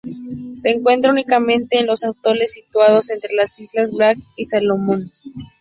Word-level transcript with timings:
Se 0.55 0.71
encuentra 0.71 1.11
únicamente 1.11 1.77
en 1.77 1.85
los 1.85 2.03
atolones 2.03 2.53
situados 2.53 3.11
entre 3.11 3.35
las 3.35 3.59
islas 3.59 3.91
Bismarck 3.91 4.19
y 4.35 4.41
las 4.41 4.49
Salomón. 4.49 5.11